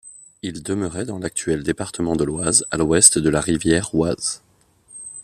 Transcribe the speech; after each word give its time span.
Ils 0.41 0.63
demeuraient 0.63 1.05
dans 1.05 1.19
l’actuel 1.19 1.61
département 1.61 2.15
de 2.15 2.23
l'Oise 2.23 2.65
à 2.71 2.77
l’ouest 2.77 3.19
de 3.19 3.29
la 3.29 3.39
rivière 3.39 3.93
Oise. 3.93 4.41